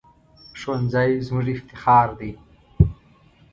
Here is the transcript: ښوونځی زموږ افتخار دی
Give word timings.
ښوونځی 0.59 1.11
زموږ 1.27 1.47
افتخار 1.55 2.07
دی 2.19 2.31